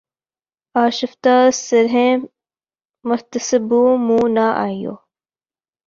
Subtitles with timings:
[0.75, 2.13] آشفتہ سر ہیں
[3.05, 4.93] محتسبو منہ نہ آئیو